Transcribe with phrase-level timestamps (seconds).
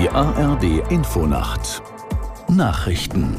[0.00, 1.82] Die ARD Infonacht
[2.48, 3.36] Nachrichten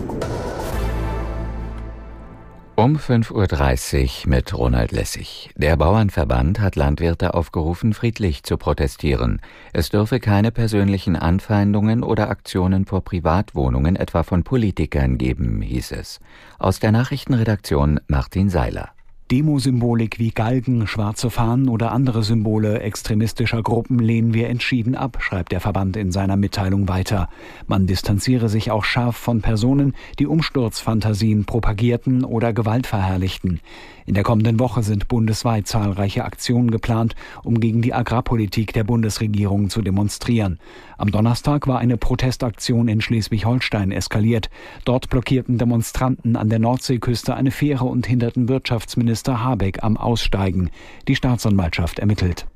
[2.75, 5.49] um 5.30 Uhr mit Ronald Lessig.
[5.55, 9.41] Der Bauernverband hat Landwirte aufgerufen, friedlich zu protestieren.
[9.73, 16.19] Es dürfe keine persönlichen Anfeindungen oder Aktionen vor Privatwohnungen, etwa von Politikern, geben, hieß es.
[16.59, 18.91] Aus der Nachrichtenredaktion Martin Seiler.
[19.31, 25.53] Demosymbolik wie Galgen, schwarze Fahnen oder andere Symbole extremistischer Gruppen lehnen wir entschieden ab, schreibt
[25.53, 27.29] der Verband in seiner Mitteilung weiter.
[27.65, 33.61] Man distanziere sich auch scharf von Personen, die Umsturzfantasien propagierten oder Gewalt verherrlichten.
[34.05, 39.69] In der kommenden Woche sind bundesweit zahlreiche Aktionen geplant, um gegen die Agrarpolitik der Bundesregierung
[39.69, 40.59] zu demonstrieren.
[40.97, 44.49] Am Donnerstag war eine Protestaktion in Schleswig-Holstein eskaliert.
[44.83, 50.69] Dort blockierten Demonstranten an der Nordseeküste eine Fähre und hinderten Wirtschaftsminister Habeck am Aussteigen.
[51.07, 52.47] Die Staatsanwaltschaft ermittelt.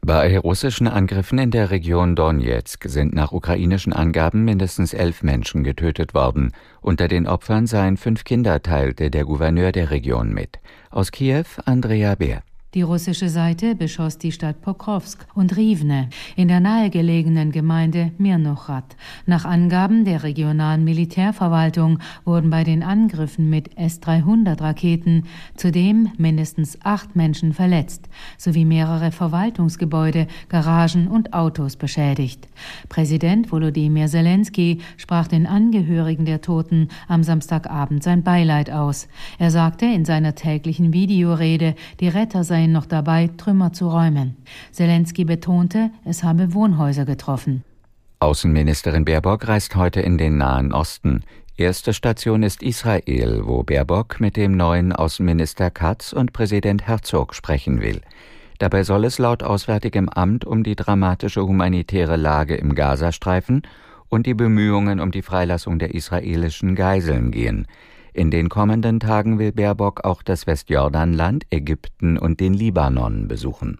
[0.00, 6.14] Bei russischen Angriffen in der Region Donetsk sind nach ukrainischen Angaben mindestens elf Menschen getötet
[6.14, 6.52] worden.
[6.80, 10.58] Unter den Opfern seien fünf Kinder, teilte der Gouverneur der Region mit.
[10.90, 12.42] Aus Kiew Andrea Beer.
[12.74, 18.94] Die russische Seite beschoss die Stadt Pokrovsk und Rivne in der nahegelegenen Gemeinde Mirnochrad.
[19.24, 25.24] Nach Angaben der regionalen Militärverwaltung wurden bei den Angriffen mit S-300-Raketen
[25.56, 32.48] zudem mindestens acht Menschen verletzt, sowie mehrere Verwaltungsgebäude, Garagen und Autos beschädigt.
[32.90, 39.08] Präsident Volodymyr Zelensky sprach den Angehörigen der Toten am Samstagabend sein Beileid aus.
[39.38, 44.36] Er sagte in seiner täglichen Videorede, die Retter seien seien noch dabei, Trümmer zu räumen.
[44.72, 47.62] Zelensky betonte, es habe Wohnhäuser getroffen.
[48.18, 51.22] Außenministerin Baerbock reist heute in den Nahen Osten.
[51.56, 57.80] Erste Station ist Israel, wo Baerbock mit dem neuen Außenminister Katz und Präsident Herzog sprechen
[57.80, 58.00] will.
[58.58, 63.62] Dabei soll es laut Auswärtigem Amt um die dramatische humanitäre Lage im Gazastreifen
[64.08, 67.68] und die Bemühungen um die Freilassung der israelischen Geiseln gehen.
[68.18, 73.78] In den kommenden Tagen will Baerbock auch das Westjordanland, Ägypten und den Libanon besuchen.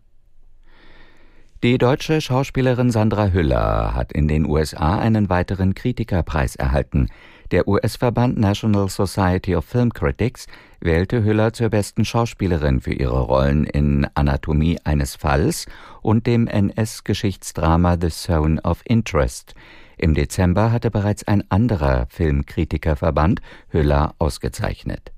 [1.64, 7.08] Die deutsche Schauspielerin Sandra Hüller hat in den USA einen weiteren Kritikerpreis erhalten.
[7.50, 10.46] Der US-Verband National Society of Film Critics
[10.78, 15.66] wählte Hüller zur besten Schauspielerin für ihre Rollen in Anatomie eines Falls
[16.00, 19.56] und dem NS-Geschichtsdrama The Zone of Interest.
[19.98, 25.12] Im Dezember hatte bereits ein anderer Filmkritikerverband Hüller ausgezeichnet.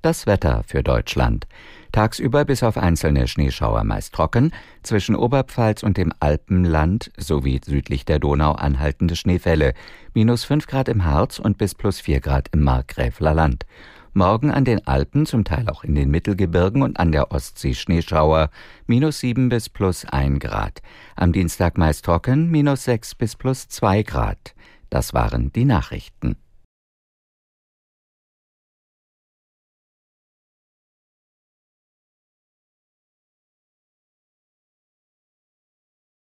[0.00, 1.46] Das Wetter für Deutschland.
[1.92, 4.52] Tagsüber bis auf einzelne Schneeschauer meist trocken,
[4.82, 9.74] zwischen Oberpfalz und dem Alpenland sowie südlich der Donau anhaltende Schneefälle,
[10.14, 13.66] minus 5 Grad im Harz und bis plus 4 Grad im Markgräfler Land.
[14.14, 18.50] Morgen an den Alpen, zum Teil auch in den Mittelgebirgen und an der Ostsee Schneeschauer,
[18.86, 20.80] minus 7 bis plus 1 Grad.
[21.16, 24.54] Am Dienstag meist trocken, minus 6 bis plus 2 Grad.
[24.90, 26.36] Das waren die Nachrichten.